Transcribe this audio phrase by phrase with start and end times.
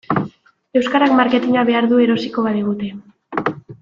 [0.79, 2.91] Euskarak marketina behar du erosiko badigute.